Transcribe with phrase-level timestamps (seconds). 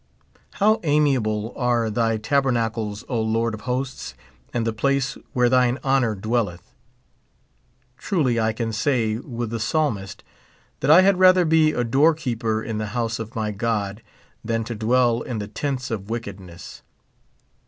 [0.53, 4.15] How amiable are thy tabernacles, O Lord of hosts,
[4.51, 6.73] and the place where thine honor dwelleth!
[7.99, 10.23] Truly, 1 can say with the Psalmist
[10.79, 14.01] that I had rather be a floor keeper in the house of my God
[14.43, 16.81] than to dwell in the tents of wicked ness.